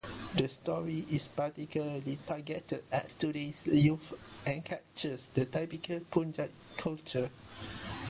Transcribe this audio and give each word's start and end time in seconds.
The 0.35 0.47
story 0.47 1.05
is 1.11 1.27
particularly 1.27 2.15
targeted 2.25 2.83
at 2.91 3.09
today’s 3.19 3.67
youth 3.67 4.09
and 4.47 4.65
captures 4.65 5.27
the 5.35 5.45
typical 5.45 5.99
Punjab 6.09 6.49
culture. 6.75 7.29